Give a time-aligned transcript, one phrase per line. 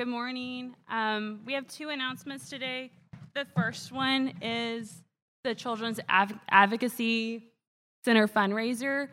[0.00, 0.74] Good morning.
[0.88, 2.90] Um, we have two announcements today.
[3.34, 5.02] The first one is
[5.44, 7.52] the Children's Adv- Advocacy
[8.02, 9.08] Center fundraiser.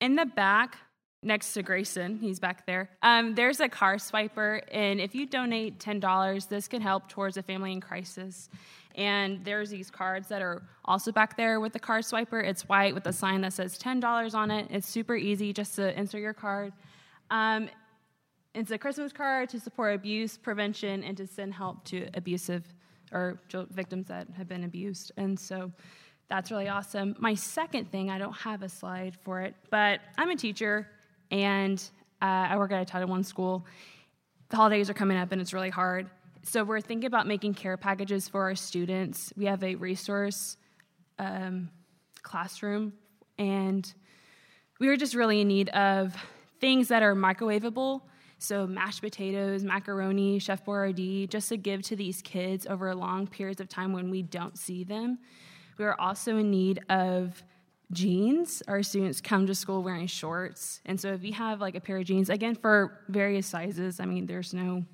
[0.00, 0.78] In the back,
[1.22, 4.62] next to Grayson, he's back there, um, there's a car swiper.
[4.72, 8.48] And if you donate $10, this can help towards a family in crisis.
[8.94, 12.42] And there's these cards that are also back there with the car swiper.
[12.42, 14.68] It's white with a sign that says $10 on it.
[14.70, 16.72] It's super easy just to insert your card.
[17.30, 17.68] Um,
[18.54, 22.64] it's a Christmas card to support abuse prevention and to send help to abusive
[23.12, 25.12] or victims that have been abused.
[25.16, 25.72] And so
[26.28, 27.16] that's really awesome.
[27.18, 30.88] My second thing, I don't have a slide for it, but I'm a teacher
[31.30, 31.82] and
[32.22, 33.66] uh, I work at a Title I school.
[34.48, 36.08] The holidays are coming up and it's really hard.
[36.42, 39.32] So we're thinking about making care packages for our students.
[39.36, 40.56] We have a resource
[41.18, 41.68] um,
[42.22, 42.94] classroom,
[43.38, 43.92] and
[44.78, 46.16] we were just really in need of
[46.60, 48.00] things that are microwavable
[48.42, 53.60] so, mashed potatoes, macaroni, Chef Boyardee, just to give to these kids over long periods
[53.60, 55.18] of time when we don't see them.
[55.76, 57.42] We are also in need of
[57.92, 58.62] jeans.
[58.66, 60.80] Our students come to school wearing shorts.
[60.86, 64.06] And so, if you have like a pair of jeans, again, for various sizes, I
[64.06, 64.86] mean, there's no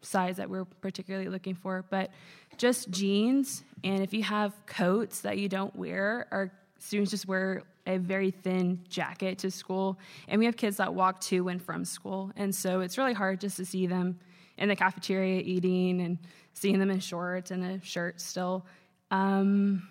[0.00, 2.10] size that we're particularly looking for, but
[2.56, 3.64] just jeans.
[3.84, 8.30] And if you have coats that you don't wear, our students just wear a very
[8.30, 9.98] thin jacket to school.
[10.28, 12.32] And we have kids that walk to and from school.
[12.36, 14.18] And so it's really hard just to see them
[14.58, 16.18] in the cafeteria eating and
[16.52, 18.66] seeing them in shorts and a shirt still.
[19.10, 19.88] Um,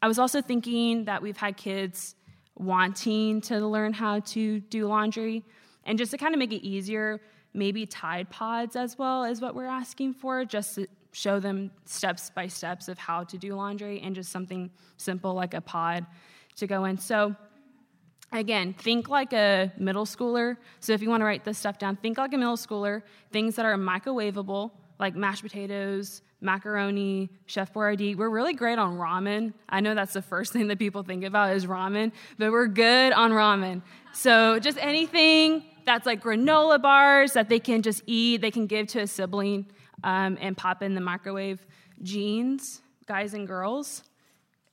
[0.00, 2.14] I was also thinking that we've had kids
[2.56, 5.44] wanting to learn how to do laundry.
[5.84, 7.20] And just to kind of make it easier,
[7.52, 12.30] maybe Tide Pods as well is what we're asking for, just to show them steps
[12.30, 16.06] by steps of how to do laundry and just something simple like a pod
[16.56, 16.98] to go in.
[16.98, 17.34] So,
[18.32, 20.56] again, think like a middle schooler.
[20.80, 23.02] So, if you want to write this stuff down, think like a middle schooler.
[23.32, 28.16] Things that are microwavable, like mashed potatoes, macaroni, Chef Boyardee.
[28.16, 29.54] We're really great on ramen.
[29.68, 33.12] I know that's the first thing that people think about is ramen, but we're good
[33.12, 33.82] on ramen.
[34.12, 38.86] So, just anything that's like granola bars that they can just eat, they can give
[38.88, 39.66] to a sibling
[40.02, 41.64] um, and pop in the microwave.
[42.02, 44.02] Jeans, guys and girls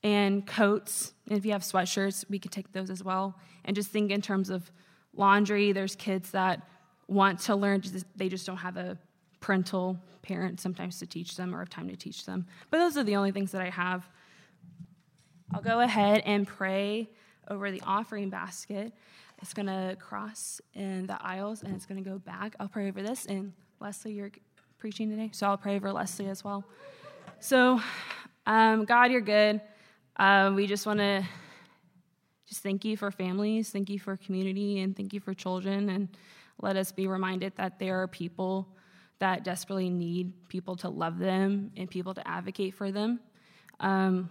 [0.04, 1.14] and coats.
[1.32, 3.40] And if you have sweatshirts, we could take those as well.
[3.64, 4.70] And just think in terms of
[5.16, 5.72] laundry.
[5.72, 6.68] There's kids that
[7.08, 7.82] want to learn,
[8.18, 8.98] they just don't have a
[9.40, 12.46] parental parent sometimes to teach them or have time to teach them.
[12.70, 14.06] But those are the only things that I have.
[15.54, 17.10] I'll go ahead and pray
[17.48, 18.92] over the offering basket.
[19.42, 22.58] It's going to cross in the aisles and it's going to go back.
[22.60, 23.26] I'll pray over this.
[23.26, 24.32] And Leslie, you're
[24.80, 26.66] preaching today, so I'll pray over Leslie as well.
[27.40, 27.82] So,
[28.46, 29.62] um, God, you're good.
[30.22, 31.24] Uh, we just want to
[32.48, 35.90] just thank you for families, thank you for community, and thank you for children.
[35.90, 36.10] And
[36.62, 38.68] let us be reminded that there are people
[39.18, 43.20] that desperately need people to love them and people to advocate for them.
[43.80, 44.30] Um,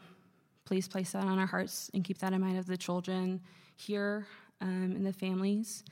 [0.64, 3.40] please place that on our hearts and keep that in mind of the children
[3.74, 4.28] here
[4.60, 5.82] um, and the families.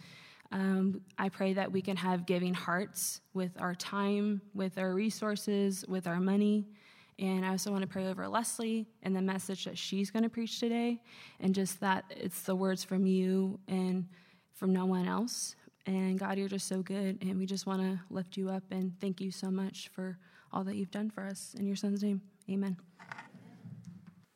[0.52, 5.84] Um, I pray that we can have giving hearts with our time, with our resources,
[5.88, 6.68] with our money.
[7.18, 10.28] And I also want to pray over Leslie and the message that she's going to
[10.28, 11.00] preach today,
[11.40, 14.06] and just that it's the words from you and
[14.54, 15.56] from no one else.
[15.86, 18.92] And God, you're just so good, and we just want to lift you up and
[19.00, 20.18] thank you so much for
[20.52, 21.54] all that you've done for us.
[21.58, 22.76] In your son's name, amen.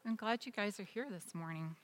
[0.04, 1.76] I'm glad you guys are here this morning.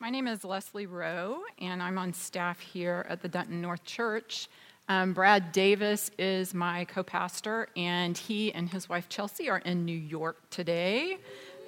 [0.00, 4.48] My name is Leslie Rowe, and I'm on staff here at the Denton North Church.
[4.86, 9.86] Um, Brad Davis is my co pastor, and he and his wife Chelsea are in
[9.86, 11.16] New York today.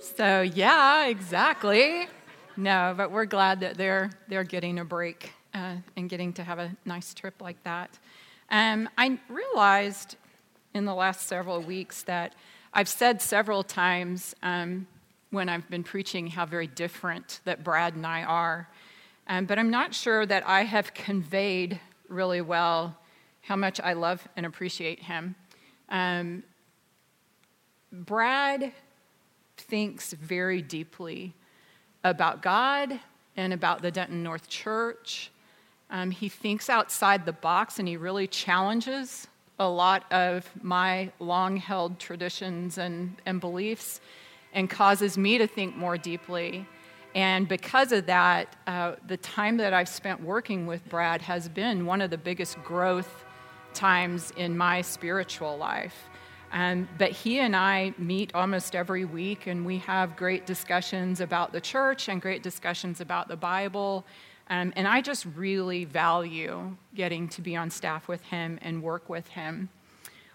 [0.00, 2.08] So, yeah, exactly.
[2.58, 6.58] No, but we're glad that they're, they're getting a break uh, and getting to have
[6.58, 7.98] a nice trip like that.
[8.50, 10.16] Um, I realized
[10.74, 12.34] in the last several weeks that
[12.74, 14.86] I've said several times um,
[15.30, 18.68] when I've been preaching how very different that Brad and I are.
[19.26, 22.96] Um, but I'm not sure that I have conveyed really well
[23.46, 25.36] how much I love and appreciate him.
[25.88, 26.42] Um,
[27.92, 28.72] Brad
[29.56, 31.32] thinks very deeply
[32.02, 32.98] about God
[33.36, 35.30] and about the Denton North Church.
[35.90, 39.28] Um, he thinks outside the box and he really challenges
[39.60, 44.00] a lot of my long held traditions and, and beliefs
[44.54, 46.66] and causes me to think more deeply.
[47.14, 51.86] And because of that, uh, the time that I've spent working with Brad has been
[51.86, 53.22] one of the biggest growth
[53.76, 56.08] times in my spiritual life.
[56.52, 61.52] Um, but he and I meet almost every week, and we have great discussions about
[61.52, 64.04] the church and great discussions about the Bible.
[64.48, 69.08] Um, and I just really value getting to be on staff with him and work
[69.08, 69.68] with him.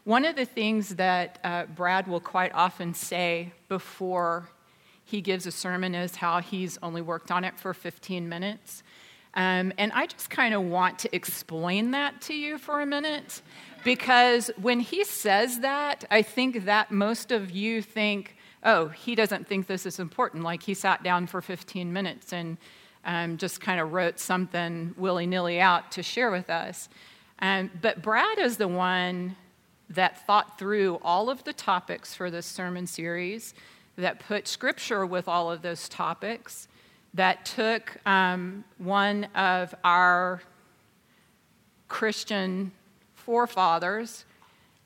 [0.04, 4.50] One of the things that uh, Brad will quite often say before
[5.06, 8.84] he gives a sermon is how he's only worked on it for 15 minutes.
[9.34, 13.42] Um, and I just kind of want to explain that to you for a minute
[13.84, 19.48] because when he says that, I think that most of you think, oh, he doesn't
[19.48, 20.44] think this is important.
[20.44, 22.58] Like he sat down for 15 minutes and
[23.06, 26.90] um, just kind of wrote something willy nilly out to share with us.
[27.40, 29.36] Um, but Brad is the one
[29.90, 33.54] that thought through all of the topics for this sermon series,
[33.98, 36.68] that put scripture with all of those topics,
[37.14, 40.42] that took um, one of our
[41.88, 42.72] Christian
[43.14, 44.26] forefathers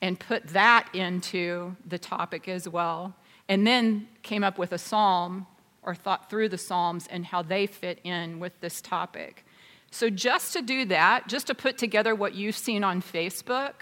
[0.01, 3.15] and put that into the topic as well,
[3.47, 5.47] and then came up with a psalm
[5.85, 9.45] or thought through the Psalms and how they fit in with this topic.
[9.91, 13.73] So, just to do that, just to put together what you've seen on Facebook,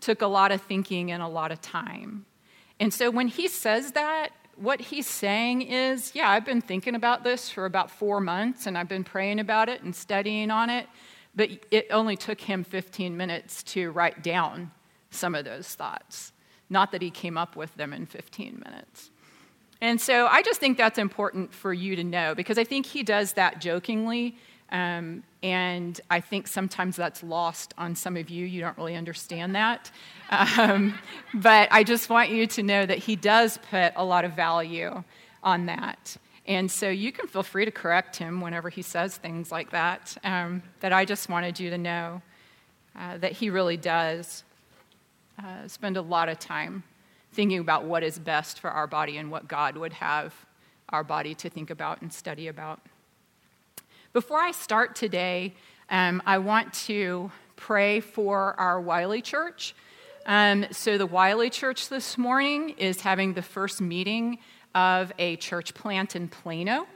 [0.00, 2.24] took a lot of thinking and a lot of time.
[2.80, 7.24] And so, when he says that, what he's saying is, yeah, I've been thinking about
[7.24, 10.86] this for about four months and I've been praying about it and studying on it,
[11.34, 14.70] but it only took him 15 minutes to write down
[15.10, 16.32] some of those thoughts.
[16.70, 19.10] Not that he came up with them in 15 minutes.
[19.80, 23.02] And so I just think that's important for you to know because I think he
[23.02, 24.36] does that jokingly.
[24.70, 28.46] Um, and I think sometimes that's lost on some of you.
[28.46, 29.90] You don't really understand that.
[30.30, 30.98] Um,
[31.34, 35.04] but I just want you to know that he does put a lot of value
[35.42, 36.16] on that.
[36.46, 40.16] And so you can feel free to correct him whenever he says things like that.
[40.24, 42.22] Um, but I just wanted you to know
[42.98, 44.44] uh, that he really does
[45.38, 46.84] uh, spend a lot of time
[47.34, 50.34] thinking about what is best for our body and what God would have
[50.88, 52.80] our body to think about and study about.
[54.14, 55.56] Before I start today,
[55.90, 59.74] um, I want to pray for our Wylie Church.
[60.24, 64.38] Um, so, the Wylie Church this morning is having the first meeting
[64.72, 66.86] of a church plant in Plano.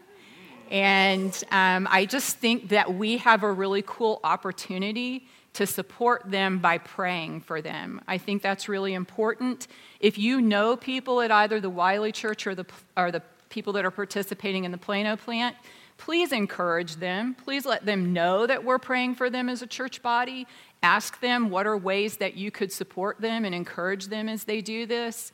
[0.70, 6.60] And um, I just think that we have a really cool opportunity to support them
[6.60, 8.00] by praying for them.
[8.06, 9.66] I think that's really important.
[9.98, 12.66] If you know people at either the Wylie Church or the,
[12.96, 15.56] or the people that are participating in the Plano plant,
[15.98, 17.34] please encourage them.
[17.34, 20.46] Please let them know that we're praying for them as a church body.
[20.82, 24.62] Ask them what are ways that you could support them and encourage them as they
[24.62, 25.32] do this.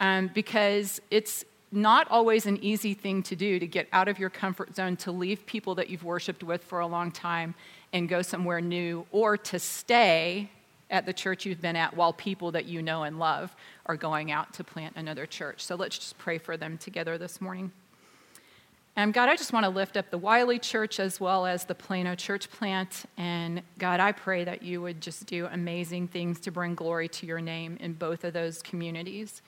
[0.00, 4.30] Um, because it's not always an easy thing to do to get out of your
[4.30, 7.54] comfort zone, to leave people that you've worshiped with for a long time
[7.92, 10.50] and go somewhere new, or to stay
[10.90, 13.54] at the church you've been at while people that you know and love
[13.86, 15.64] are going out to plant another church.
[15.64, 17.72] So let's just pray for them together this morning.
[18.96, 21.74] And God, I just want to lift up the Wylie Church as well as the
[21.74, 23.06] Plano Church plant.
[23.16, 27.26] And God, I pray that you would just do amazing things to bring glory to
[27.26, 29.42] your name in both of those communities.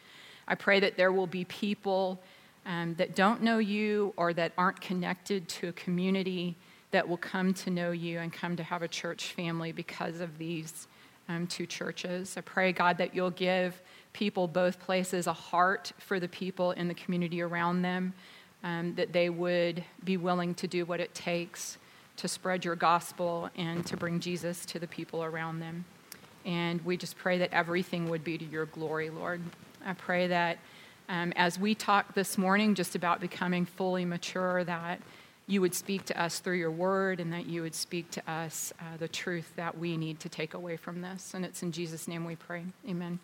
[0.49, 2.21] I pray that there will be people
[2.67, 6.57] um, that don't know you or that aren't connected to a community
[6.91, 10.39] that will come to know you and come to have a church family because of
[10.39, 10.89] these
[11.29, 12.37] um, two churches.
[12.37, 13.81] I pray, God, that you'll give
[14.13, 18.15] people both places a heart for the people in the community around them,
[18.67, 21.79] um, that they would be willing to do what it takes
[22.17, 25.85] to spread your gospel and to bring Jesus to the people around them.
[26.45, 29.41] And we just pray that everything would be to your glory, Lord.
[29.85, 30.59] I pray that
[31.09, 35.01] um, as we talk this morning just about becoming fully mature, that
[35.47, 38.73] you would speak to us through your word and that you would speak to us
[38.81, 41.35] uh, the truth that we need to take away from this.
[41.35, 42.65] And it's in Jesus' name we pray.
[42.89, 43.21] Amen.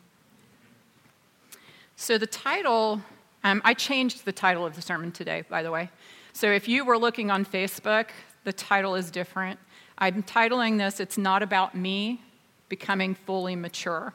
[1.97, 3.03] So, the title,
[3.45, 5.91] um, I changed the title of the sermon today, by the way.
[6.33, 8.09] So, if you were looking on Facebook,
[8.45, 9.59] the title is different.
[9.99, 12.21] I'm titling this, It's Not About Me
[12.69, 14.15] Becoming Fully Mature.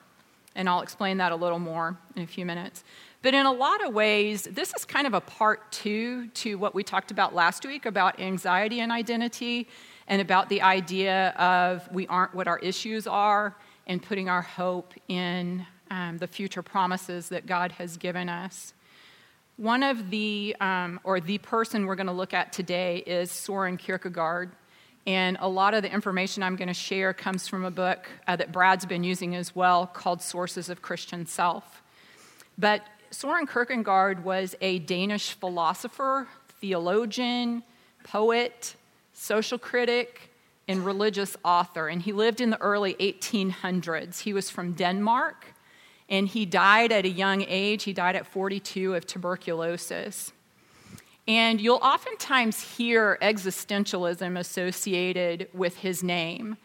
[0.56, 2.84] And I'll explain that a little more in a few minutes.
[3.22, 6.74] But in a lot of ways, this is kind of a part two to what
[6.74, 9.68] we talked about last week about anxiety and identity
[10.08, 13.56] and about the idea of we aren't what our issues are
[13.86, 18.74] and putting our hope in um, the future promises that God has given us.
[19.58, 23.76] One of the, um, or the person we're going to look at today is Soren
[23.76, 24.52] Kierkegaard.
[25.08, 28.36] And a lot of the information I'm going to share comes from a book uh,
[28.36, 31.82] that Brad's been using as well called Sources of Christian Self.
[32.60, 36.28] But Soren Kierkegaard was a Danish philosopher,
[36.62, 37.64] theologian,
[38.04, 38.76] poet,
[39.14, 40.30] social critic,
[40.68, 41.88] and religious author.
[41.88, 44.20] And he lived in the early 1800s.
[44.20, 45.48] He was from Denmark,
[46.10, 47.84] and he died at a young age.
[47.84, 50.32] He died at 42 of tuberculosis.
[51.28, 56.58] And you'll oftentimes hear existentialism associated with his name.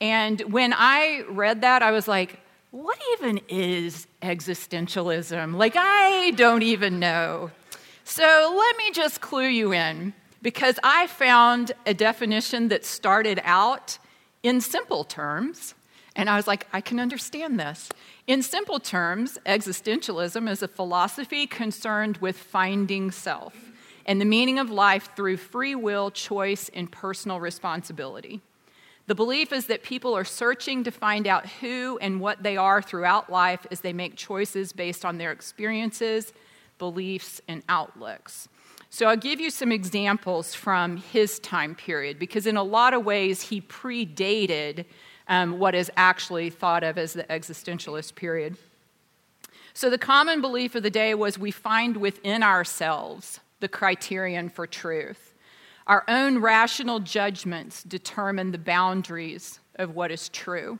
[0.00, 2.40] And when I read that, I was like,
[2.70, 5.54] what even is existentialism?
[5.56, 7.50] Like, I don't even know.
[8.04, 10.12] So let me just clue you in
[10.42, 13.98] because I found a definition that started out
[14.42, 15.74] in simple terms.
[16.18, 17.88] And I was like, I can understand this.
[18.26, 23.54] In simple terms, existentialism is a philosophy concerned with finding self
[24.04, 28.40] and the meaning of life through free will, choice, and personal responsibility.
[29.06, 32.82] The belief is that people are searching to find out who and what they are
[32.82, 36.32] throughout life as they make choices based on their experiences,
[36.78, 38.48] beliefs, and outlooks.
[38.90, 43.04] So I'll give you some examples from his time period because, in a lot of
[43.04, 44.84] ways, he predated
[45.28, 48.56] um, what is actually thought of as the existentialist period.
[49.74, 54.66] So, the common belief of the day was we find within ourselves the criterion for
[54.66, 55.34] truth.
[55.86, 60.78] Our own rational judgments determine the boundaries of what is true.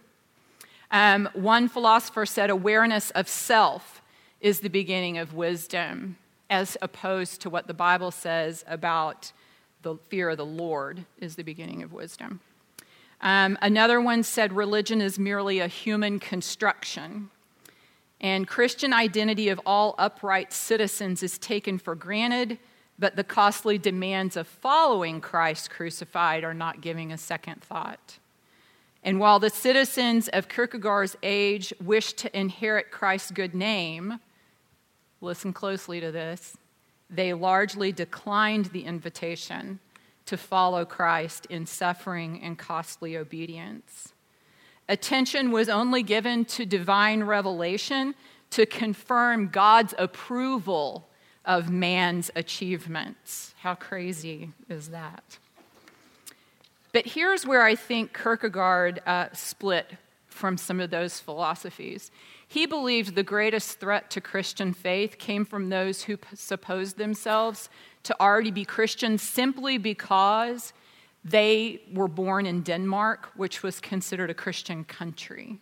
[0.90, 4.02] Um, one philosopher said awareness of self
[4.40, 6.16] is the beginning of wisdom
[6.50, 9.32] as opposed to what the Bible says about
[9.82, 12.40] the fear of the Lord is the beginning of wisdom.
[13.20, 17.30] Um, another one said religion is merely a human construction,
[18.20, 22.58] and Christian identity of all upright citizens is taken for granted,
[22.98, 28.18] but the costly demands of following Christ crucified are not giving a second thought.
[29.02, 34.18] And while the citizens of Kierkegaard's age wished to inherit Christ's good name,
[35.20, 36.56] listen closely to this,
[37.08, 39.78] they largely declined the invitation
[40.28, 44.12] to follow Christ in suffering and costly obedience.
[44.86, 48.14] Attention was only given to divine revelation
[48.50, 51.08] to confirm God's approval
[51.46, 53.54] of man's achievements.
[53.60, 55.38] How crazy is that?
[56.92, 59.92] But here's where I think Kierkegaard uh, split
[60.28, 62.10] from some of those philosophies.
[62.46, 67.70] He believed the greatest threat to Christian faith came from those who supposed themselves
[68.04, 70.72] to already be Christians simply because
[71.24, 75.58] they were born in Denmark, which was considered a Christian country.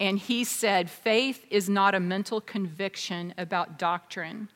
[0.00, 4.48] And he said, faith is not a mental conviction about doctrine,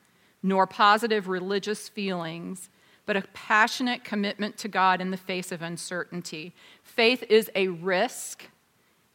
[0.43, 2.69] nor positive religious feelings,
[3.05, 6.53] but a passionate commitment to God in the face of uncertainty.
[6.83, 8.49] Faith is a risk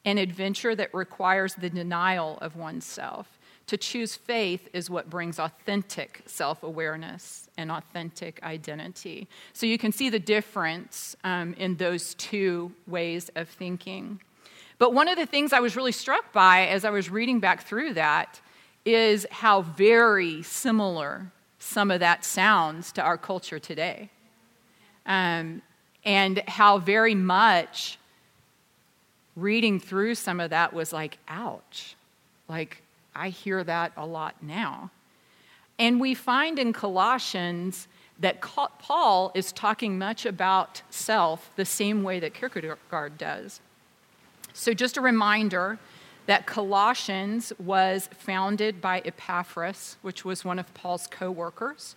[0.05, 3.39] an adventure that requires the denial of oneself.
[3.69, 9.29] To choose faith is what brings authentic self awareness and authentic identity.
[9.53, 14.21] So you can see the difference um, in those two ways of thinking.
[14.79, 17.63] But one of the things I was really struck by as I was reading back
[17.63, 18.41] through that
[18.85, 24.11] is how very similar some of that sounds to our culture today.
[25.07, 25.63] Um,
[26.05, 27.99] and how very much
[29.37, 31.95] reading through some of that was like, ouch.
[32.49, 32.83] Like,
[33.15, 34.91] I hear that a lot now.
[35.79, 37.89] And we find in Colossians
[38.19, 43.61] that Paul is talking much about self the same way that Kierkegaard does.
[44.53, 45.79] So, just a reminder
[46.27, 51.97] that Colossians was founded by Epaphras, which was one of Paul's co workers,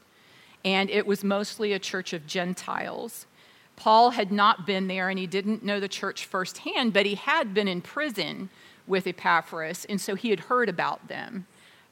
[0.63, 3.27] and it was mostly a church of Gentiles.
[3.75, 7.53] Paul had not been there and he didn't know the church firsthand, but he had
[7.53, 8.50] been in prison
[8.87, 11.47] with Epaphras, and so he had heard about them.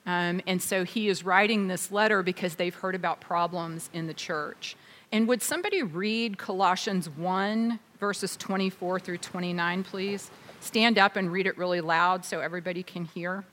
[0.05, 4.13] Um, and so he is writing this letter because they've heard about problems in the
[4.13, 4.75] church.
[5.11, 10.31] And would somebody read Colossians 1, verses 24 through 29, please?
[10.59, 13.43] Stand up and read it really loud so everybody can hear.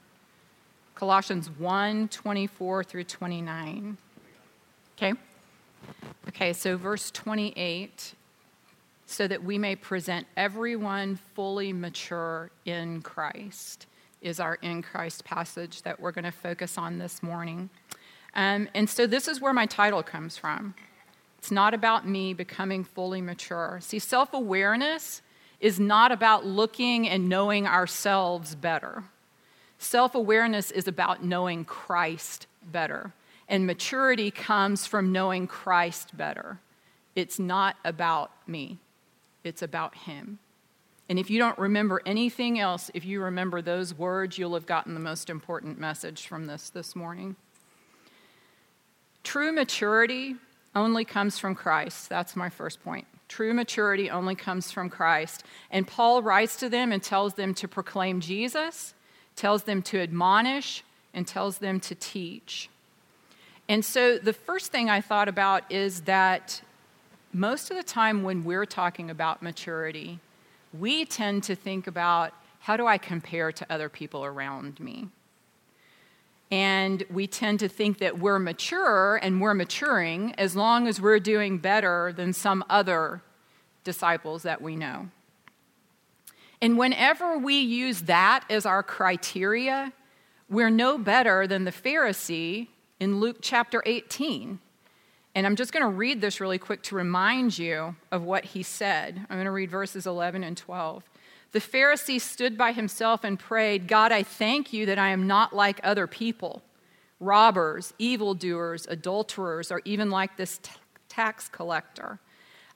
[0.95, 3.97] Colossians 1, 24 through 29.
[4.97, 5.13] Okay?
[6.29, 8.15] Okay, so verse 28
[9.11, 13.87] so that we may present everyone fully mature in Christ,
[14.23, 17.71] is our in Christ passage that we're going to focus on this morning.
[18.35, 20.75] Um, and so this is where my title comes from.
[21.39, 23.81] It's not about me becoming fully mature.
[23.83, 25.23] See, self awareness
[25.59, 29.03] is not about looking and knowing ourselves better.
[29.79, 33.13] Self awareness is about knowing Christ better.
[33.49, 36.61] And maturity comes from knowing Christ better.
[37.17, 38.79] It's not about me
[39.45, 40.39] it's about Him.
[41.09, 44.95] And if you don't remember anything else, if you remember those words, you'll have gotten
[44.95, 47.35] the most important message from this this morning.
[49.25, 50.37] True maturity
[50.75, 52.09] only comes from Christ.
[52.09, 53.07] That's my first point.
[53.29, 55.45] True maturity only comes from Christ.
[55.71, 58.95] And Paul writes to them and tells them to proclaim Jesus,
[59.37, 62.71] tells them to admonish, and tells them to teach.
[63.69, 66.63] And so the first thing I thought about is that
[67.33, 70.19] most of the time when we're talking about maturity,
[70.79, 75.09] we tend to think about how do I compare to other people around me?
[76.51, 81.21] And we tend to think that we're mature and we're maturing as long as we're
[81.21, 83.23] doing better than some other
[83.85, 85.09] disciples that we know.
[86.61, 89.93] And whenever we use that as our criteria,
[90.49, 92.69] we're no better than the Pharisee
[92.99, 94.59] in Luke chapter 18.
[95.35, 98.63] And I'm just going to read this really quick to remind you of what he
[98.63, 99.27] said.
[99.31, 101.05] I'm going to read verses 11 and 12.
[101.53, 105.55] The Pharisee stood by himself and prayed, God, I thank you that I am not
[105.55, 106.63] like other people,
[107.19, 110.73] robbers, evildoers, adulterers, or even like this t-
[111.09, 112.21] tax collector.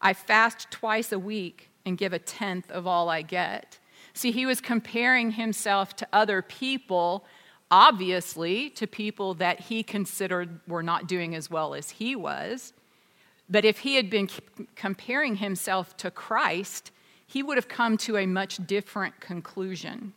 [0.00, 3.78] I fast twice a week and give a tenth of all I get.
[4.12, 7.24] See, he was comparing himself to other people,
[7.74, 12.72] obviously, to people that he considered were not doing as well as he was.
[13.50, 14.30] But if he had been
[14.76, 16.92] comparing himself to Christ,
[17.26, 20.12] he would have come to a much different conclusion.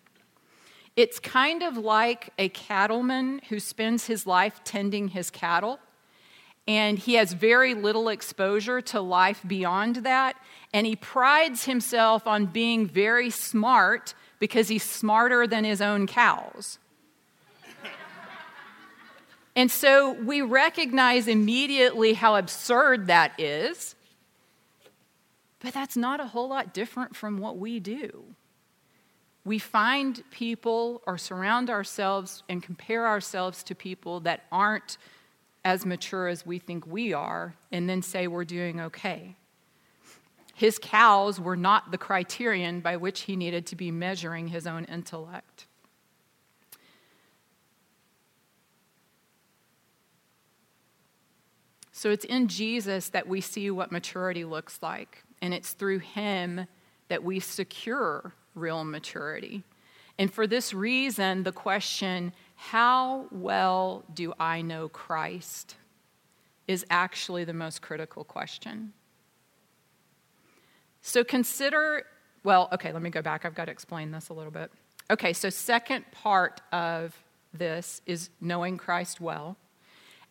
[0.95, 5.79] It's kind of like a cattleman who spends his life tending his cattle,
[6.67, 10.35] and he has very little exposure to life beyond that,
[10.73, 16.77] and he prides himself on being very smart because he's smarter than his own cows.
[19.57, 23.95] And so we recognize immediately how absurd that is.
[25.59, 28.23] But that's not a whole lot different from what we do.
[29.43, 34.99] We find people or surround ourselves and compare ourselves to people that aren't
[35.65, 39.37] as mature as we think we are, and then say we're doing okay.
[40.53, 44.85] His cows were not the criterion by which he needed to be measuring his own
[44.85, 45.65] intellect.
[51.97, 56.67] So it's in Jesus that we see what maturity looks like and it's through Him
[57.07, 59.63] that we secure real maturity.
[60.19, 65.73] And for this reason, the question, how well do I know Christ,
[66.67, 68.93] is actually the most critical question.
[71.01, 72.03] So consider,
[72.43, 73.43] well, okay, let me go back.
[73.43, 74.69] I've got to explain this a little bit.
[75.09, 77.17] Okay, so second part of
[77.53, 79.57] this is knowing Christ well.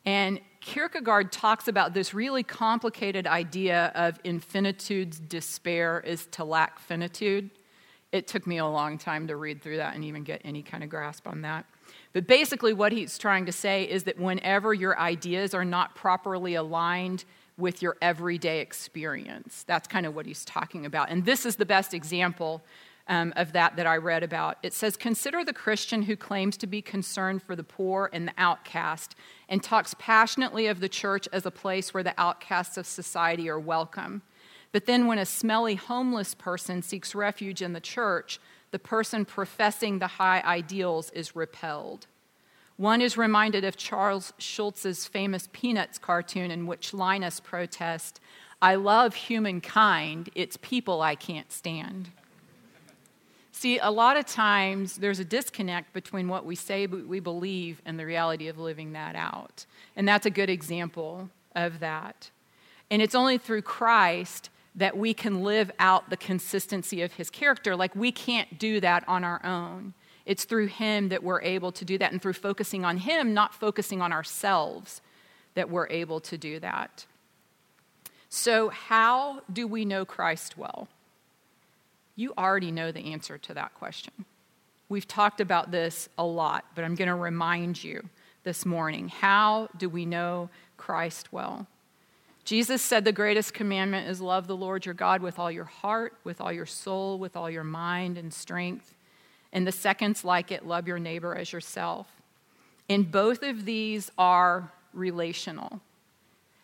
[0.04, 7.50] And Kierkegaard talks about this really complicated idea of infinitude's despair is to lack finitude.
[8.10, 10.82] It took me a long time to read through that and even get any kind
[10.82, 11.66] of grasp on that.
[12.12, 16.56] But basically, what he's trying to say is that whenever your ideas are not properly
[16.56, 17.24] aligned
[17.56, 21.10] with your everyday experience, that's kind of what he's talking about.
[21.10, 22.64] And this is the best example
[23.08, 24.58] um, of that that I read about.
[24.62, 28.34] It says, Consider the Christian who claims to be concerned for the poor and the
[28.36, 29.14] outcast
[29.48, 33.60] and talks passionately of the church as a place where the outcasts of society are
[33.60, 34.22] welcome.
[34.72, 38.40] But then, when a smelly homeless person seeks refuge in the church,
[38.72, 42.06] the person professing the high ideals is repelled.
[42.76, 48.20] One is reminded of Charles Schulz's famous Peanuts cartoon in which Linus protests,
[48.60, 52.10] I love humankind, it's people I can't stand.
[53.56, 57.98] See, a lot of times there's a disconnect between what we say we believe and
[57.98, 59.64] the reality of living that out.
[59.96, 62.30] And that's a good example of that.
[62.90, 67.74] And it's only through Christ that we can live out the consistency of his character.
[67.74, 69.94] Like, we can't do that on our own.
[70.26, 73.54] It's through him that we're able to do that, and through focusing on him, not
[73.54, 75.00] focusing on ourselves,
[75.54, 77.06] that we're able to do that.
[78.28, 80.88] So, how do we know Christ well?
[82.16, 84.12] You already know the answer to that question.
[84.88, 88.08] We've talked about this a lot, but I'm going to remind you
[88.42, 89.08] this morning.
[89.08, 91.66] How do we know Christ well?
[92.44, 96.14] Jesus said the greatest commandment is love the Lord your God with all your heart,
[96.22, 98.94] with all your soul, with all your mind and strength.
[99.52, 102.06] And the second's like it love your neighbor as yourself.
[102.88, 105.80] And both of these are relational.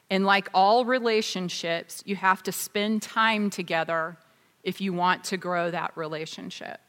[0.09, 4.17] And like all relationships, you have to spend time together
[4.63, 6.81] if you want to grow that relationship.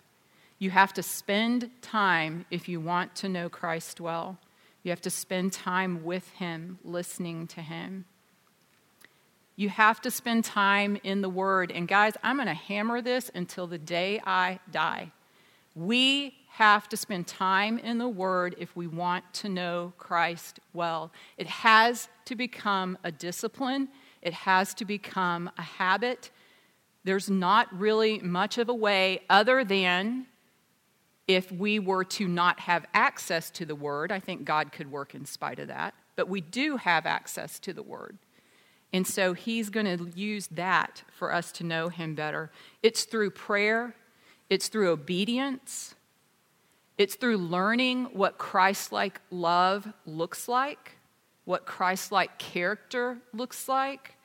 [0.59, 4.37] You have to spend time if you want to know Christ well.
[4.83, 8.05] You have to spend time with Him, listening to Him.
[9.55, 11.71] You have to spend time in the Word.
[11.71, 15.11] And guys, I'm going to hammer this until the day I die.
[15.75, 21.11] We have to spend time in the Word if we want to know Christ well.
[21.37, 23.89] It has to become a discipline,
[24.21, 26.29] it has to become a habit,
[27.03, 30.27] there's not really much of a way other than
[31.27, 35.15] if we were to not have access to the word, I think God could work
[35.15, 35.93] in spite of that.
[36.15, 38.17] but we do have access to the Word.
[38.91, 42.51] And so he's going to use that for us to know him better.
[42.83, 43.95] It's through prayer,
[44.49, 45.95] it's through obedience,
[46.97, 50.97] it's through learning what Christ like love looks like,
[51.45, 54.15] what Christ like character looks like.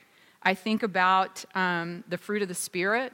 [0.43, 3.13] I think about um, the fruit of the Spirit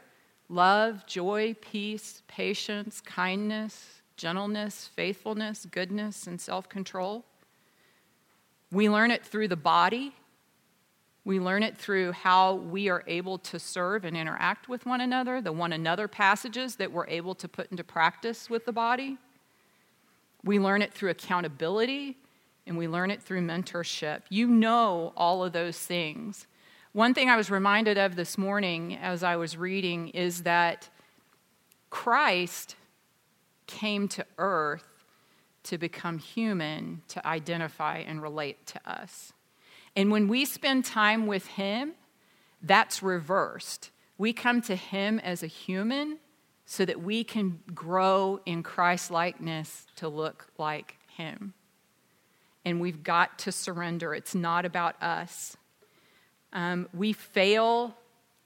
[0.48, 7.24] love, joy, peace, patience, kindness, gentleness, faithfulness, goodness, and self control.
[8.70, 10.14] We learn it through the body.
[11.24, 15.40] We learn it through how we are able to serve and interact with one another,
[15.40, 19.16] the one another passages that we're able to put into practice with the body.
[20.42, 22.18] We learn it through accountability
[22.66, 24.22] and we learn it through mentorship.
[24.28, 26.46] You know all of those things.
[26.94, 30.88] One thing I was reminded of this morning as I was reading is that
[31.90, 32.76] Christ
[33.66, 35.04] came to earth
[35.64, 39.32] to become human, to identify and relate to us.
[39.96, 41.94] And when we spend time with Him,
[42.62, 43.90] that's reversed.
[44.16, 46.18] We come to Him as a human
[46.64, 51.54] so that we can grow in Christ likeness to look like Him.
[52.64, 54.14] And we've got to surrender.
[54.14, 55.56] It's not about us.
[56.54, 57.94] Um, we fail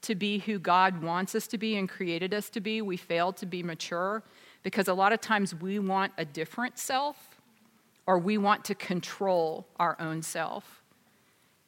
[0.01, 2.81] to be who God wants us to be and created us to be.
[2.81, 4.23] We fail to be mature
[4.63, 7.41] because a lot of times we want a different self
[8.07, 10.83] or we want to control our own self.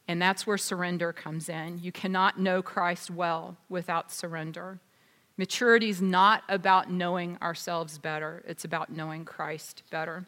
[0.08, 1.80] And that's where surrender comes in.
[1.82, 4.80] You cannot know Christ well without surrender.
[5.38, 10.26] Maturity is not about knowing ourselves better, it's about knowing Christ better.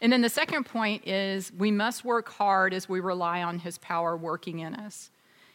[0.00, 3.78] And then the second point is we must work hard as we rely on his
[3.78, 5.10] power working in us.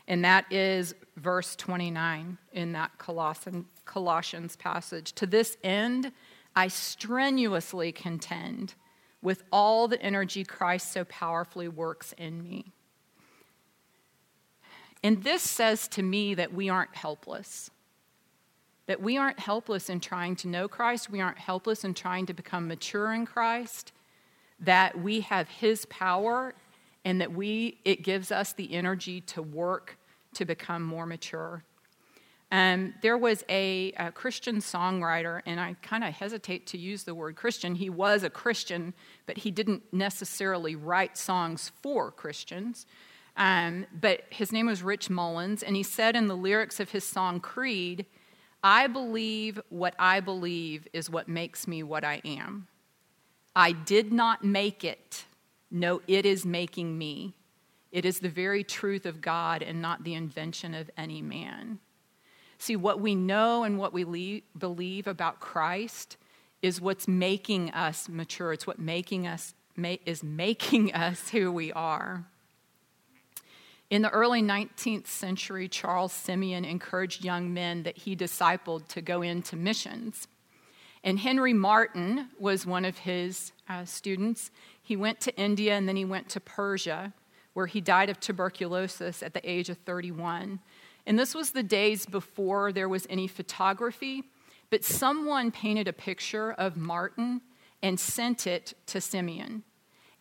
[0.08, 5.14] And that is verse 29 in that Colossians passage.
[5.14, 6.12] To this end,
[6.56, 8.74] I strenuously contend
[9.22, 12.74] with all the energy Christ so powerfully works in me.
[15.02, 17.72] And this says to me that we aren't helpless.
[18.88, 21.10] That we aren't helpless in trying to know Christ.
[21.10, 23.94] We aren't helpless in trying to become mature in Christ.
[24.64, 26.54] That we have His power
[27.06, 29.98] and that we, it gives us the energy to work
[30.36, 31.64] to become more mature.
[32.52, 37.16] Um, there was a, a, Christian songwriter, and I kind of hesitate to use the
[37.16, 37.74] word Christian.
[37.74, 38.94] He was a Christian,
[39.26, 42.86] but he didn't necessarily write songs for Christians.
[43.38, 47.04] Um, but his name was Rich Mullins, and he said in the lyrics of his
[47.04, 48.06] song Creed,
[48.64, 52.68] I believe what I believe is what makes me what I am.
[53.56, 55.26] I did not make it.
[55.70, 57.34] No, it is making me.
[57.92, 61.80] It is the very truth of God and not the invention of any man.
[62.58, 66.18] See, what we know and what we believe about Christ
[66.62, 68.54] is what's making us mature.
[68.54, 69.54] It's what making us
[70.06, 72.26] is making us who we are.
[73.90, 79.22] In the early 19th century, Charles Simeon encouraged young men that he discipled to go
[79.22, 80.28] into missions.
[81.04, 84.52] And Henry Martyn was one of his uh, students.
[84.82, 87.14] He went to India and then he went to Persia,
[87.54, 90.60] where he died of tuberculosis at the age of 31.
[91.06, 94.24] And this was the days before there was any photography,
[94.70, 97.42] but someone painted a picture of Martyn
[97.82, 99.64] and sent it to Simeon.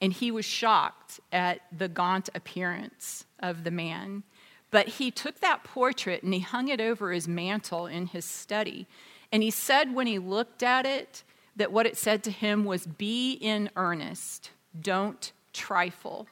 [0.01, 4.25] And he was shocked at the gaunt appearance of the man.
[4.73, 8.89] But he took that portrait and he hung it over his mantle in his study.
[9.33, 11.25] And he said when he looked at it
[11.57, 16.27] that what it said to him was, Be in earnest, don't trifle.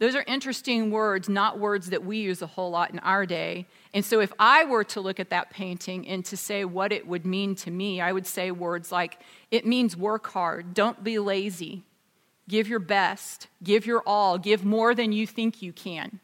[0.00, 3.66] Those are interesting words, not words that we use a whole lot in our day.
[3.94, 7.06] And so, if I were to look at that painting and to say what it
[7.06, 11.18] would mean to me, I would say words like, it means work hard, don't be
[11.18, 11.84] lazy,
[12.48, 16.20] give your best, give your all, give more than you think you can.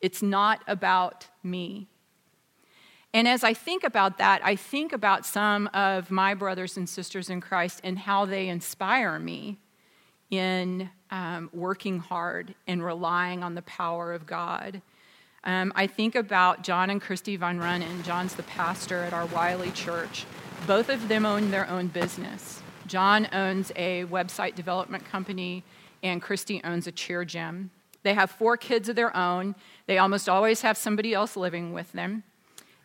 [0.00, 1.88] It's not about me.
[3.18, 7.30] And as I think about that, I think about some of my brothers and sisters
[7.30, 9.58] in Christ and how they inspire me
[10.30, 14.82] in um, working hard and relying on the power of God.
[15.42, 18.04] Um, I think about John and Christy Von Runnen.
[18.04, 20.24] John's the pastor at our Wylie church.
[20.68, 22.62] Both of them own their own business.
[22.86, 25.64] John owns a website development company,
[26.04, 27.72] and Christy owns a cheer gym.
[28.04, 29.56] They have four kids of their own.
[29.86, 32.22] They almost always have somebody else living with them.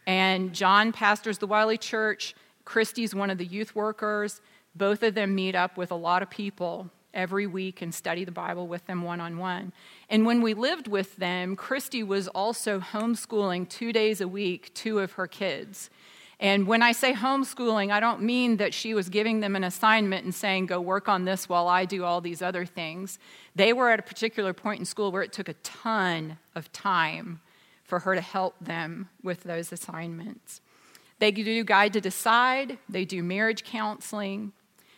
[0.05, 2.35] And John pastors the Wylie church.
[2.65, 4.41] Christy's one of the youth workers.
[4.75, 8.31] Both of them meet up with a lot of people every week and study the
[8.31, 9.71] Bible with them one on one.
[10.09, 14.99] And when we lived with them, Christy was also homeschooling two days a week two
[14.99, 15.89] of her kids.
[16.39, 20.25] And when I say homeschooling, I don't mean that she was giving them an assignment
[20.25, 23.19] and saying, go work on this while I do all these other things.
[23.55, 27.39] They were at a particular point in school where it took a ton of time
[27.93, 30.61] for her to help them with those assignments.
[31.19, 34.51] They do Guide to Decide, they do marriage counseling,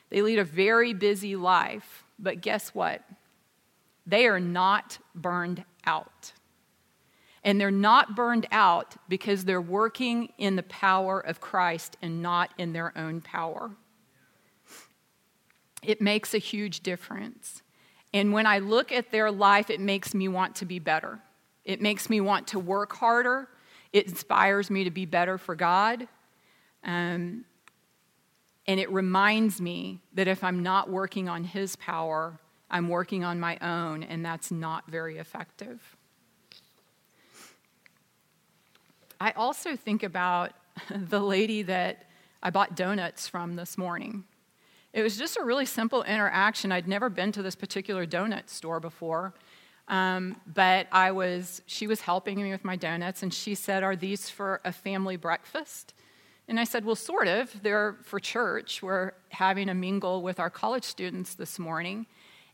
[0.10, 2.06] they lead a very busy life.
[2.18, 3.02] But guess what?
[4.06, 6.32] They are not burned out.
[7.44, 12.54] And they're not burned out because they're working in the power of Christ and not
[12.58, 13.72] in their own power.
[15.84, 17.62] It makes a huge difference.
[18.14, 21.20] And when I look at their life, it makes me want to be better.
[21.66, 23.50] It makes me want to work harder.
[23.92, 26.08] It inspires me to be better for God.
[26.84, 27.46] Um,
[28.68, 33.40] and it reminds me that if I'm not working on His power, I'm working on
[33.40, 35.96] my own, and that's not very effective.
[39.20, 40.52] I also think about
[40.90, 42.06] the lady that
[42.44, 44.24] I bought donuts from this morning.
[44.94, 46.72] It was just a really simple interaction.
[46.72, 49.34] I'd never been to this particular donut store before.
[49.88, 53.96] Um, but I was, she was helping me with my donuts, and she said, Are
[53.96, 55.94] these for a family breakfast?
[56.48, 57.62] And I said, Well, sort of.
[57.62, 58.82] They're for church.
[58.82, 62.06] We're having a mingle with our college students this morning.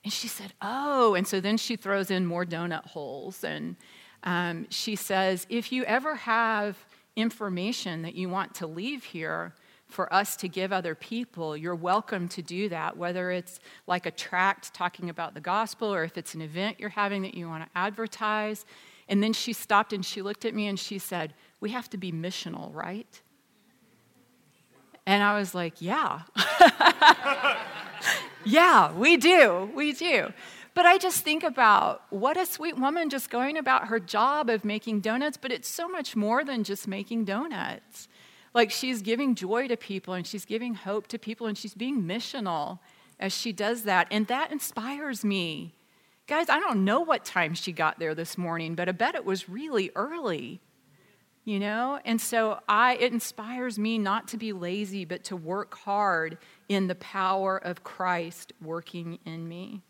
[0.04, 1.14] And she said, Oh.
[1.14, 3.44] And so then she throws in more donut holes.
[3.44, 3.76] And
[4.24, 6.78] um, she says, If you ever have
[7.16, 9.54] information that you want to leave here,
[9.92, 14.12] for us to give other people, you're welcome to do that, whether it's like a
[14.12, 17.64] tract talking about the gospel or if it's an event you're having that you want
[17.64, 18.66] to advertise.
[19.08, 21.98] And then she stopped and she looked at me and she said, We have to
[21.98, 23.22] be missional, right?
[25.06, 26.22] And I was like, Yeah.
[28.46, 29.70] yeah, we do.
[29.76, 30.32] We do.
[30.74, 34.64] But I just think about what a sweet woman just going about her job of
[34.64, 38.08] making donuts, but it's so much more than just making donuts.
[38.54, 42.04] Like she's giving joy to people and she's giving hope to people and she's being
[42.04, 42.80] missional
[43.20, 44.08] as she does that.
[44.12, 45.74] And that inspires me.
[46.28, 49.26] Guys, I don't know what time she got there this morning, but I bet it
[49.26, 50.62] was really early.
[51.46, 52.00] You know?
[52.06, 56.38] And so I it inspires me not to be lazy, but to work hard
[56.70, 59.82] in the power of Christ working in me.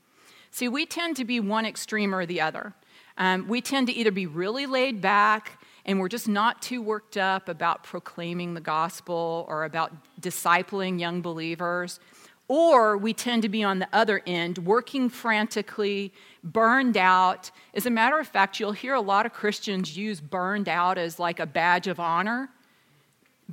[0.51, 2.73] See, we tend to be one extreme or the other.
[3.17, 7.17] Um, we tend to either be really laid back and we're just not too worked
[7.17, 11.99] up about proclaiming the gospel or about discipling young believers.
[12.47, 16.11] Or we tend to be on the other end, working frantically,
[16.43, 17.49] burned out.
[17.73, 21.17] As a matter of fact, you'll hear a lot of Christians use burned out as
[21.17, 22.49] like a badge of honor.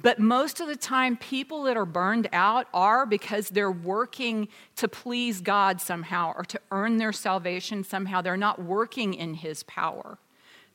[0.01, 4.87] But most of the time, people that are burned out are because they're working to
[4.87, 8.21] please God somehow or to earn their salvation somehow.
[8.21, 10.19] They're not working in His power.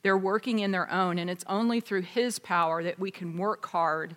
[0.04, 3.64] They're working in their own, and it's only through His power that we can work
[3.64, 4.16] hard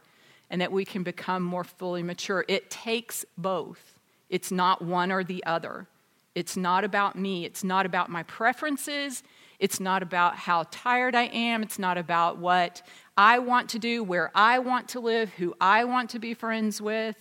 [0.50, 2.44] and that we can become more fully mature.
[2.50, 3.98] It takes both,
[4.30, 5.88] it's not one or the other.
[6.36, 9.24] It's not about me, it's not about my preferences,
[9.60, 12.82] it's not about how tired I am, it's not about what
[13.16, 16.82] I want to do, where I want to live, who I want to be friends
[16.82, 17.16] with.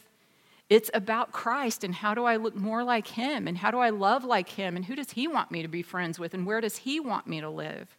[0.68, 3.90] It's about Christ and how do I look more like Him and how do I
[3.90, 6.60] love like Him and who does He want me to be friends with and where
[6.60, 7.96] does He want me to live.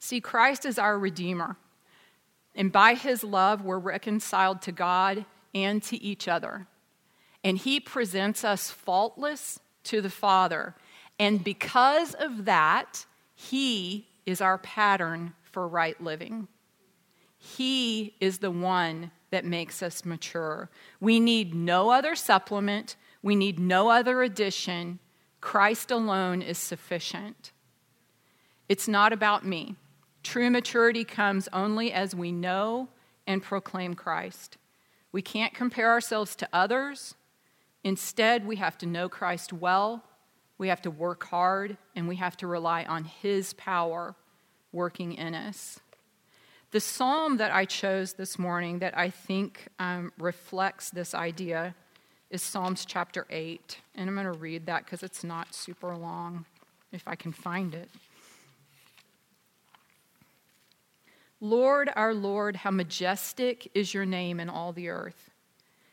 [0.00, 1.56] See, Christ is our Redeemer.
[2.54, 6.66] And by his love, we're reconciled to God and to each other.
[7.44, 10.74] And he presents us faultless to the Father.
[11.18, 16.48] And because of that, he is our pattern for right living.
[17.36, 20.70] He is the one that makes us mature.
[20.98, 24.98] We need no other supplement, we need no other addition.
[25.40, 27.52] Christ alone is sufficient.
[28.68, 29.76] It's not about me.
[30.22, 32.88] True maturity comes only as we know
[33.26, 34.56] and proclaim Christ.
[35.12, 37.14] We can't compare ourselves to others.
[37.82, 40.04] Instead, we have to know Christ well,
[40.58, 44.14] we have to work hard, and we have to rely on His power
[44.72, 45.80] working in us.
[46.70, 51.74] The psalm that I chose this morning that I think um, reflects this idea
[52.30, 53.78] is Psalms chapter 8.
[53.96, 56.44] And I'm going to read that because it's not super long,
[56.92, 57.88] if I can find it.
[61.40, 65.30] Lord, our Lord, how majestic is your name in all the earth.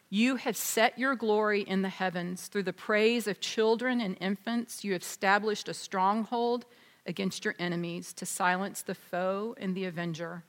[0.10, 2.48] You have set your glory in the heavens.
[2.48, 6.66] Through the praise of children and infants, you have established a stronghold
[7.06, 10.44] against your enemies to silence the foe and the avenger.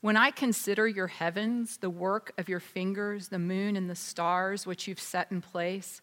[0.00, 4.66] When I consider your heavens, the work of your fingers, the moon and the stars
[4.66, 6.00] which you've set in place,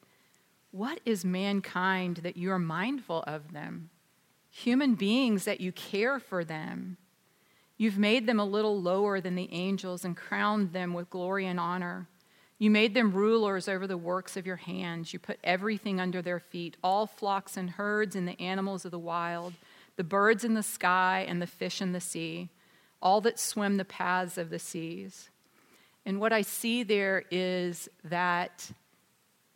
[0.72, 3.90] what is mankind that you are mindful of them?
[4.52, 6.98] Human beings that you care for them.
[7.80, 11.58] You've made them a little lower than the angels and crowned them with glory and
[11.58, 12.10] honor.
[12.58, 15.14] You made them rulers over the works of your hands.
[15.14, 19.00] You put everything under their feet all flocks and herds and the animals of the
[19.00, 19.54] wild,
[19.96, 22.50] the birds in the sky and the fish in the sea,
[23.02, 25.30] all that swim the paths of the seas.
[26.06, 28.72] And what I see there is that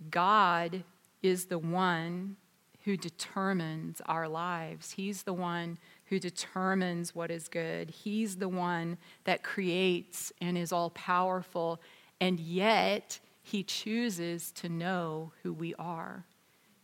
[0.09, 0.85] God
[1.21, 2.37] is the one
[2.85, 4.91] who determines our lives.
[4.91, 7.89] He's the one who determines what is good.
[7.89, 11.79] He's the one that creates and is all powerful
[12.23, 16.23] and yet, he chooses to know who we are.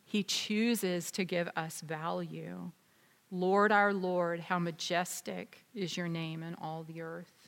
[0.04, 2.72] He chooses to give us value.
[3.32, 7.48] Lord, our Lord, how majestic is your name in all the earth.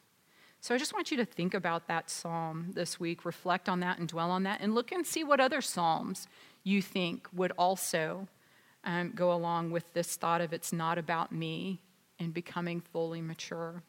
[0.61, 3.99] So I just want you to think about that psalm this week, reflect on that
[3.99, 6.29] and dwell on that, and look and see what other psalms
[6.63, 8.29] you think would also
[8.83, 11.79] um, go along with this thought of it's not about me
[12.19, 13.83] and becoming fully mature.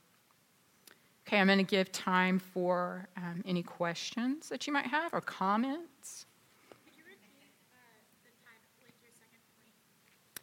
[1.26, 5.20] Okay, I'm going to give time for um, any questions that you might have or
[5.20, 6.26] comments.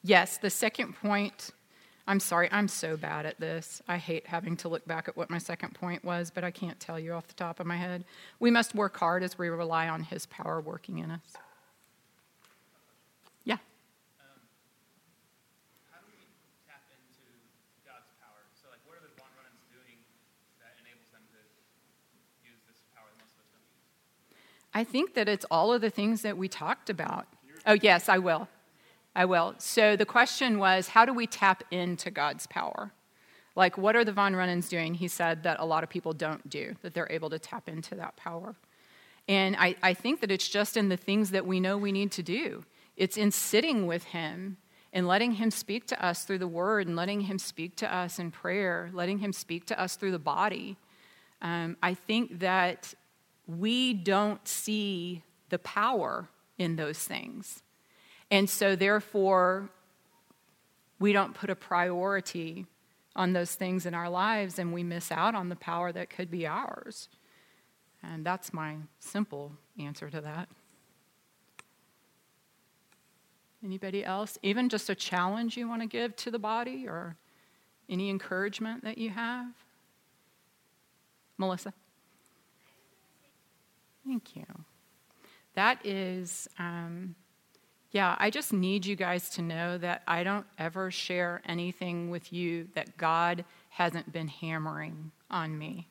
[0.04, 1.52] Yes, the second point.
[2.08, 3.84] I'm sorry, I'm so bad at this.
[3.88, 6.80] I hate having to look back at what my second point was, but I can't
[6.80, 8.04] tell you off the top of my head.
[8.40, 11.36] We must work hard as we rely on His power working in us.
[24.74, 27.28] I think that it's all of the things that we talked about.
[27.66, 28.48] Oh, yes, I will.
[29.16, 29.56] I will.
[29.58, 32.92] So the question was how do we tap into God's power?
[33.56, 34.94] Like, what are the Von Runnens doing?
[34.94, 37.96] He said that a lot of people don't do, that they're able to tap into
[37.96, 38.56] that power.
[39.28, 42.12] And I, I think that it's just in the things that we know we need
[42.14, 42.64] to do.
[42.96, 44.58] It's in sitting with Him
[44.94, 48.20] and letting Him speak to us through the Word and letting Him speak to us
[48.20, 50.78] in prayer, letting Him speak to us through the body.
[51.42, 52.94] Um, I think that
[53.58, 57.64] we don't see the power in those things.
[58.30, 59.70] And so, therefore,
[61.00, 62.68] we don't put a priority
[63.16, 66.30] on those things in our lives and we miss out on the power that could
[66.30, 67.10] be ours.
[68.04, 70.48] And that's my simple answer to that.
[73.64, 74.38] Anybody else?
[74.42, 77.18] Even just a challenge you want to give to the body or
[77.90, 79.48] any encouragement that you have?
[81.38, 81.74] Melissa?
[84.10, 84.46] Thank you.
[85.54, 87.14] That is, um,
[87.92, 92.34] yeah, I just need you guys to know that I don't ever share anything with
[92.34, 95.90] you that God hasn't been hammering on me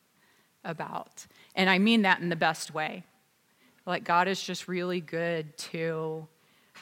[0.64, 1.28] about.
[1.54, 3.04] And I mean that in the best way.
[3.87, 6.26] Like, God is just really good to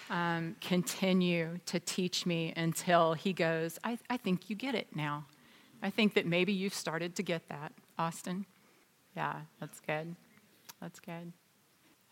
[0.09, 5.27] um, continue to teach me until He goes, I, I think you get it now.
[5.83, 8.47] I think that maybe you've started to get that, Austin.
[9.15, 10.17] Yeah, that's good.
[10.81, 11.33] That's good.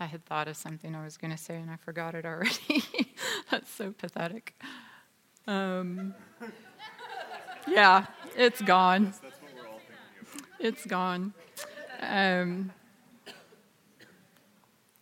[0.01, 2.85] I had thought of something I was going to say and I forgot it already.
[3.51, 4.61] That's so pathetic.
[5.47, 6.15] Um,
[7.69, 9.15] yeah, it's gone.
[10.59, 11.35] It's gone.
[12.01, 12.73] Um,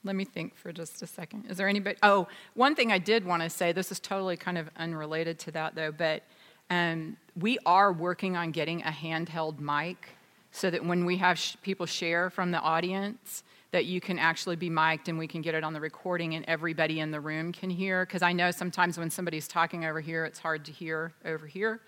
[0.05, 1.47] let me think for just a second.
[1.49, 1.97] Is there anybody?
[2.03, 3.73] Oh, one thing I did want to say.
[3.73, 5.93] This is totally kind of unrelated to that, though.
[5.93, 6.25] But
[6.71, 10.09] um, we are working on getting a handheld mic
[10.53, 14.55] so that when we have sh- people share from the audience, that you can actually
[14.55, 17.53] be mic'd and we can get it on the recording and everybody in the room
[17.53, 18.05] can hear.
[18.05, 21.81] Because I know sometimes when somebody's talking over here, it's hard to hear over here.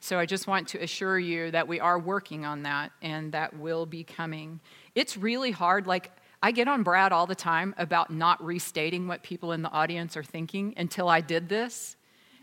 [0.00, 3.58] So I just want to assure you that we are working on that and that
[3.58, 4.60] will be coming.
[4.94, 5.86] It's really hard.
[5.86, 6.10] Like,
[6.42, 10.16] I get on Brad all the time about not restating what people in the audience
[10.16, 11.96] are thinking until I did this.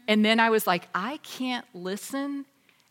[0.08, 2.46] And then I was like, I can't listen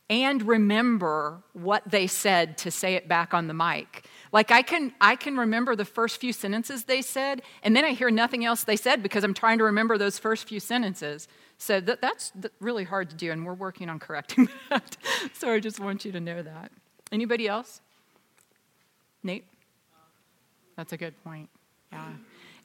[0.09, 4.07] and remember what they said to say it back on the mic.
[4.33, 7.91] Like I can I can remember the first few sentences they said and then I
[7.91, 11.27] hear nothing else they said because I'm trying to remember those first few sentences.
[11.59, 14.97] So that, that's really hard to do and we're working on correcting that.
[15.33, 16.71] so I just want you to know that.
[17.11, 17.81] Anybody else?
[19.23, 19.45] Nate?
[20.77, 21.49] That's a good point.
[21.91, 22.05] Yeah.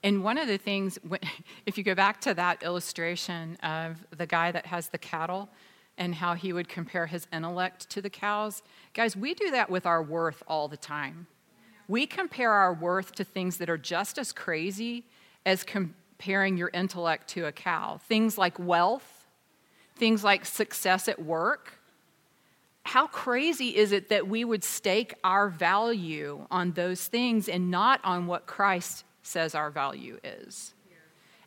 [0.04, 0.99] And one of the things,
[1.65, 5.49] if you go back to that illustration of the guy that has the cattle,
[5.97, 8.63] and how he would compare his intellect to the cows.
[8.94, 11.27] Guys, we do that with our worth all the time.
[11.87, 15.06] We compare our worth to things that are just as crazy
[15.46, 18.00] as comparing your intellect to a cow.
[18.08, 19.27] Things like wealth,
[19.96, 21.79] things like success at work.
[22.83, 28.00] How crazy is it that we would stake our value on those things and not
[28.04, 30.73] on what Christ says our value is?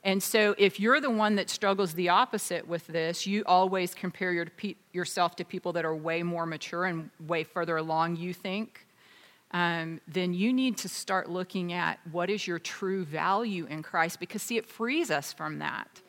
[0.05, 4.33] And so, if you're the one that struggles the opposite with this, you always compare
[4.33, 4.47] your,
[4.93, 8.87] yourself to people that are way more mature and way further along, you think,
[9.53, 14.21] um, then you need to start looking at what is your true value in Christ
[14.21, 16.03] because, see, it frees us from that.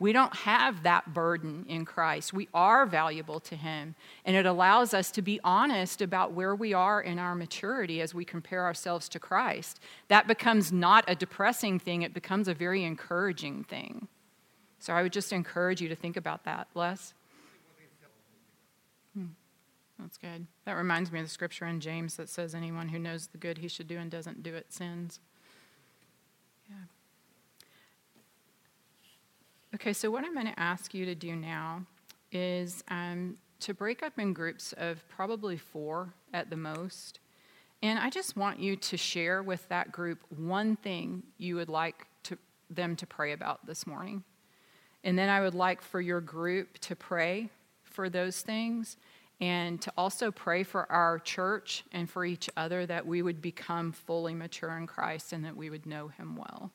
[0.00, 2.32] We don't have that burden in Christ.
[2.32, 3.94] We are valuable to Him.
[4.24, 8.14] And it allows us to be honest about where we are in our maturity as
[8.14, 9.80] we compare ourselves to Christ.
[10.08, 14.08] That becomes not a depressing thing, it becomes a very encouraging thing.
[14.78, 17.14] So I would just encourage you to think about that, Les.
[19.14, 19.26] Hmm.
[19.98, 20.46] That's good.
[20.64, 23.58] That reminds me of the scripture in James that says, Anyone who knows the good
[23.58, 25.18] he should do and doesn't do it sins.
[29.74, 31.84] Okay, so what I'm going to ask you to do now
[32.32, 37.20] is um, to break up in groups of probably four at the most.
[37.82, 42.06] And I just want you to share with that group one thing you would like
[42.24, 42.38] to,
[42.70, 44.24] them to pray about this morning.
[45.04, 47.50] And then I would like for your group to pray
[47.84, 48.96] for those things
[49.38, 53.92] and to also pray for our church and for each other that we would become
[53.92, 56.72] fully mature in Christ and that we would know Him well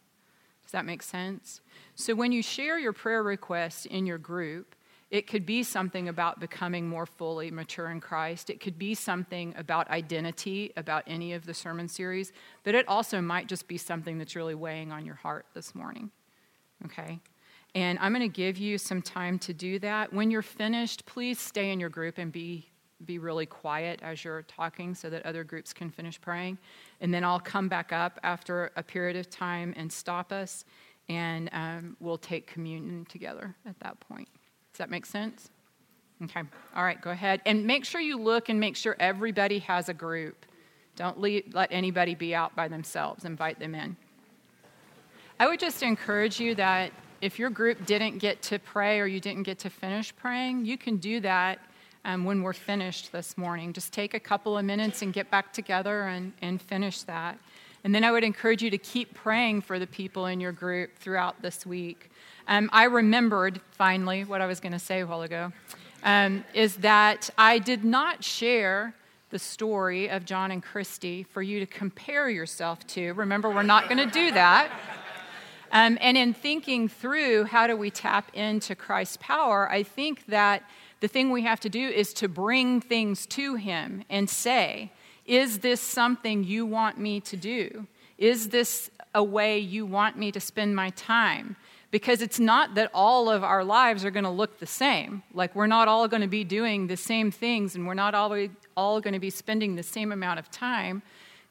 [0.74, 1.62] that make sense?
[1.96, 4.76] So when you share your prayer request in your group,
[5.10, 8.50] it could be something about becoming more fully mature in Christ.
[8.50, 13.22] It could be something about identity, about any of the sermon series, but it also
[13.22, 16.10] might just be something that's really weighing on your heart this morning.
[16.86, 17.20] Okay?
[17.76, 20.12] And I'm going to give you some time to do that.
[20.12, 22.70] When you're finished, please stay in your group and be
[23.06, 26.58] be really quiet as you're talking so that other groups can finish praying.
[27.02, 30.66] And then I'll come back up after a period of time and stop us,
[31.10, 34.30] and um, we'll take communion together at that point.
[34.72, 35.50] Does that make sense?
[36.24, 36.42] Okay.
[36.76, 37.42] All right, go ahead.
[37.46, 40.46] And make sure you look and make sure everybody has a group.
[40.96, 43.26] Don't leave, let anybody be out by themselves.
[43.26, 43.98] Invite them in.
[45.40, 46.92] I would just encourage you that
[47.22, 50.78] if your group didn't get to pray or you didn't get to finish praying, you
[50.78, 51.60] can do that
[52.06, 53.74] um, when we're finished this morning.
[53.74, 57.40] Just take a couple of minutes and get back together and, and finish that.
[57.84, 60.98] And then I would encourage you to keep praying for the people in your group
[60.98, 62.10] throughout this week.
[62.48, 65.52] Um, I remembered finally what I was going to say a while ago
[66.04, 68.96] um, is that I did not share
[69.30, 73.14] the story of John and Christy for you to compare yourself to.
[73.14, 74.70] Remember, we're not going to do that.
[75.72, 80.62] Um, and in thinking through how do we tap into Christ's power, I think that
[81.04, 84.90] the thing we have to do is to bring things to Him and say,
[85.26, 87.88] Is this something you want me to do?
[88.18, 91.58] Is this a way you want me to spend my time?
[91.92, 95.24] Because it's not that all of our lives are going to look the same.
[95.34, 99.02] Like, we're not all going to be doing the same things and we're not all,
[99.02, 101.02] going to be spending the same amount of time.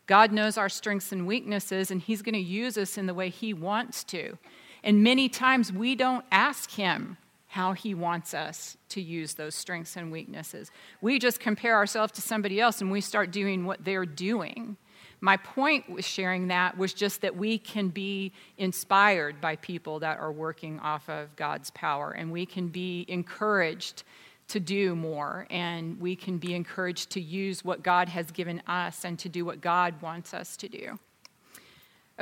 [0.07, 3.28] God knows our strengths and weaknesses, and He's going to use us in the way
[3.28, 4.38] He wants to.
[4.82, 7.18] And many times we don't ask Him
[7.53, 10.70] how he wants us to use those strengths and weaknesses.
[11.03, 14.78] We just compare ourselves to somebody else and we start doing what they're doing.
[15.20, 20.18] My point with sharing that was just that we can be inspired by people that
[20.18, 24.05] are working off of God's power and we can be encouraged
[24.48, 29.05] to do more and we can be encouraged to use what God has given us
[29.05, 30.98] and to do what God wants us to do.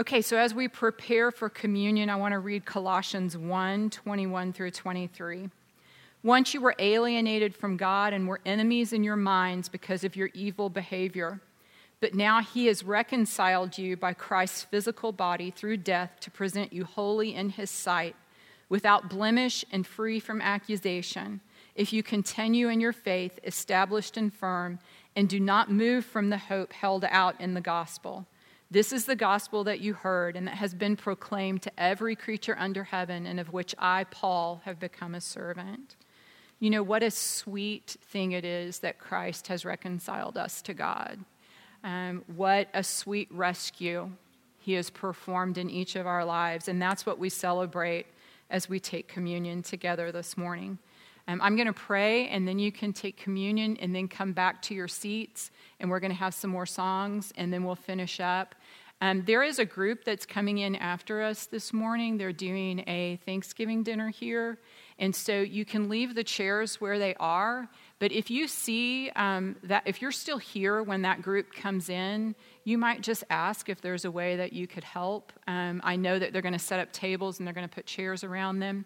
[0.00, 4.70] Okay, so as we prepare for communion, I want to read Colossians 1 21 through
[4.70, 5.50] 23.
[6.22, 10.30] Once you were alienated from God and were enemies in your minds because of your
[10.32, 11.42] evil behavior,
[12.00, 16.84] but now he has reconciled you by Christ's physical body through death to present you
[16.84, 18.16] holy in his sight,
[18.70, 21.42] without blemish and free from accusation,
[21.74, 24.78] if you continue in your faith, established and firm,
[25.14, 28.26] and do not move from the hope held out in the gospel
[28.70, 32.56] this is the gospel that you heard and that has been proclaimed to every creature
[32.58, 35.96] under heaven, and of which I, Paul, have become a servant.
[36.60, 41.18] You know, what a sweet thing it is that Christ has reconciled us to God.
[41.82, 44.10] Um, what a sweet rescue
[44.60, 46.68] he has performed in each of our lives.
[46.68, 48.06] And that's what we celebrate
[48.50, 50.78] as we take communion together this morning.
[51.28, 54.62] Um, I'm going to pray, and then you can take communion and then come back
[54.62, 58.20] to your seats, and we're going to have some more songs, and then we'll finish
[58.20, 58.54] up.
[59.02, 62.18] Um, there is a group that's coming in after us this morning.
[62.18, 64.58] They're doing a Thanksgiving dinner here.
[64.98, 67.70] And so you can leave the chairs where they are.
[67.98, 72.34] But if you see um, that, if you're still here when that group comes in,
[72.64, 75.32] you might just ask if there's a way that you could help.
[75.48, 77.86] Um, I know that they're going to set up tables and they're going to put
[77.86, 78.84] chairs around them.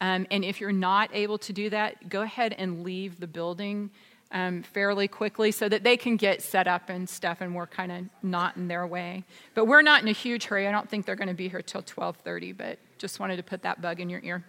[0.00, 3.90] Um, and if you're not able to do that, go ahead and leave the building
[4.32, 7.90] um, fairly quickly so that they can get set up and stuff and we're kind
[7.90, 9.24] of not in their way.
[9.54, 10.66] But we're not in a huge hurry.
[10.66, 13.62] I don't think they're going to be here till 12.30 but just wanted to put
[13.62, 14.44] that bug in your ear.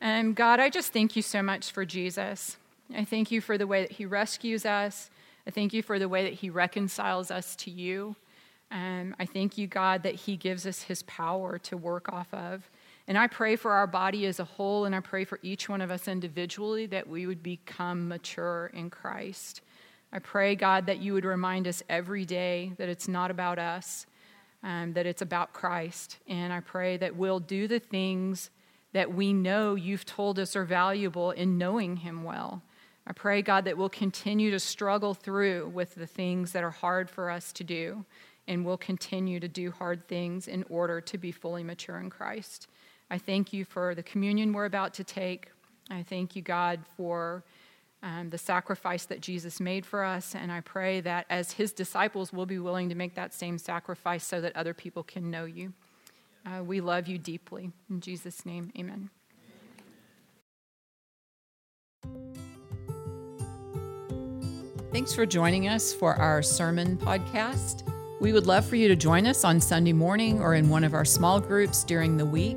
[0.00, 2.58] And god i just thank you so much for jesus.
[2.94, 5.10] I thank you for the way that he rescues us.
[5.46, 8.16] I thank you for the way that he reconciles us to you.
[8.70, 12.68] And i thank you god that he gives us his power to work off of
[13.08, 15.80] and I pray for our body as a whole, and I pray for each one
[15.80, 19.60] of us individually that we would become mature in Christ.
[20.12, 24.06] I pray, God, that you would remind us every day that it's not about us,
[24.62, 26.18] um, that it's about Christ.
[26.26, 28.50] And I pray that we'll do the things
[28.92, 32.62] that we know you've told us are valuable in knowing Him well.
[33.06, 37.08] I pray, God, that we'll continue to struggle through with the things that are hard
[37.08, 38.04] for us to do,
[38.48, 42.68] and we'll continue to do hard things in order to be fully mature in Christ.
[43.10, 45.50] I thank you for the communion we're about to take.
[45.90, 47.44] I thank you, God, for
[48.02, 50.34] um, the sacrifice that Jesus made for us.
[50.34, 54.24] And I pray that as his disciples, we'll be willing to make that same sacrifice
[54.24, 55.72] so that other people can know you.
[56.44, 57.70] Uh, we love you deeply.
[57.90, 59.10] In Jesus' name, amen.
[64.92, 67.82] Thanks for joining us for our sermon podcast.
[68.20, 70.94] We would love for you to join us on Sunday morning or in one of
[70.94, 72.56] our small groups during the week